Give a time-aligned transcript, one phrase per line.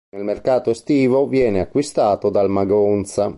[0.15, 3.29] Nel mercato estivo viene acquistato dal Magonza.